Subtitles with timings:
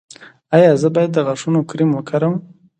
[0.55, 2.35] ایا زه باید د غاښونو کریم وکاروم؟